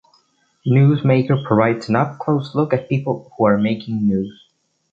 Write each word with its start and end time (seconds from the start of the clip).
"Newsmaker" 0.65 1.45
provides 1.45 1.87
an 1.87 1.95
up-close 1.95 2.55
look 2.55 2.73
at 2.73 2.89
people 2.89 3.31
who 3.37 3.45
are 3.45 3.59
making 3.59 4.07
news. 4.07 4.47